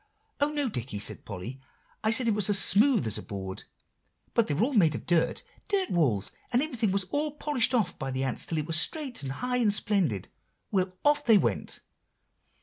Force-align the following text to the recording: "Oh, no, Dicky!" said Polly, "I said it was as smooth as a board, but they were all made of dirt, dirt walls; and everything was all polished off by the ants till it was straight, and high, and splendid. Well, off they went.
"Oh, 0.39 0.51
no, 0.51 0.67
Dicky!" 0.67 0.97
said 0.97 1.25
Polly, 1.25 1.61
"I 2.03 2.09
said 2.09 2.27
it 2.27 2.33
was 2.33 2.49
as 2.49 2.57
smooth 2.57 3.05
as 3.05 3.19
a 3.19 3.21
board, 3.21 3.65
but 4.33 4.47
they 4.47 4.55
were 4.55 4.63
all 4.63 4.73
made 4.73 4.95
of 4.95 5.05
dirt, 5.05 5.43
dirt 5.67 5.91
walls; 5.91 6.31
and 6.51 6.63
everything 6.63 6.91
was 6.91 7.03
all 7.11 7.33
polished 7.33 7.75
off 7.75 7.99
by 7.99 8.09
the 8.09 8.23
ants 8.23 8.47
till 8.47 8.57
it 8.57 8.65
was 8.65 8.81
straight, 8.81 9.21
and 9.21 9.31
high, 9.31 9.57
and 9.57 9.71
splendid. 9.71 10.27
Well, 10.71 10.93
off 11.05 11.23
they 11.23 11.37
went. 11.37 11.81